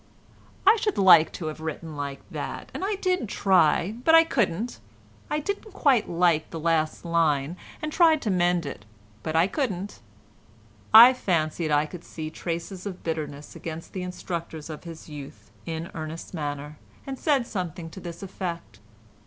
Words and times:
I 0.65 0.77
should 0.77 0.97
like 0.97 1.31
to 1.33 1.45
have 1.45 1.61
written 1.61 1.95
that, 2.31 2.71
and 2.73 2.83
I 2.83 2.95
did 2.95 3.29
try, 3.29 3.91
but 4.03 4.15
I 4.15 4.23
couldn't. 4.23 4.79
I 5.29 5.37
didn't 5.37 5.73
quite 5.73 6.09
like 6.09 6.49
the 6.49 6.59
last 6.59 7.05
line, 7.05 7.55
and 7.83 7.91
tried 7.91 8.19
to 8.23 8.31
mend 8.31 8.65
it, 8.65 8.83
but 9.21 9.35
I 9.35 9.45
couldn't." 9.45 9.99
I 10.91 11.13
fancied 11.13 11.69
I 11.69 11.85
could 11.85 12.03
see 12.03 12.31
traces 12.31 12.87
of 12.87 13.03
bitterness 13.03 13.55
against 13.55 13.93
the 13.93 14.01
instructors 14.01 14.71
of 14.71 14.85
his 14.85 15.07
youth 15.07 15.51
in 15.67 15.91
Ernest's 15.93 16.33
manner, 16.33 16.79
and 17.05 17.19
said 17.19 17.45
something 17.45 17.87
to 17.91 17.99
this 17.99 18.23
effect. 18.23 18.79